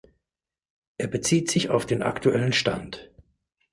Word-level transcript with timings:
Er 0.97 1.05
bezieht 1.05 1.51
sich 1.51 1.69
auf 1.69 1.85
den 1.85 2.01
aktuellen 2.01 2.53
Stand. 2.53 3.11